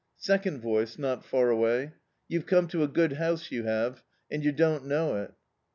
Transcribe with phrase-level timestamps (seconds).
[0.17, 1.93] Second voice, not far away:
[2.27, 5.35] "You've come to a good house, you have, and yer dcKi't know it."